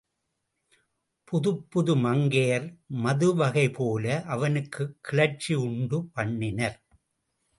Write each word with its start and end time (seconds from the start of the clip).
புதுப்புது 1.27 1.95
மங்கையர் 1.95 2.65
மதுவகைபோல 3.03 4.23
அவனுக்குக் 4.25 4.97
கிளர்ச்சி 5.01 5.53
உண்டு 5.53 6.09
பண்ணினர். 6.15 6.77